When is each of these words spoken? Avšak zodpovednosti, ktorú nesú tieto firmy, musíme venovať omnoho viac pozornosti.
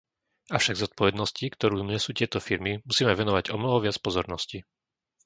Avšak 0.57 0.75
zodpovednosti, 0.83 1.45
ktorú 1.55 1.77
nesú 1.91 2.09
tieto 2.19 2.39
firmy, 2.47 2.71
musíme 2.89 3.13
venovať 3.21 3.45
omnoho 3.55 3.79
viac 3.85 3.97
pozornosti. 4.05 4.57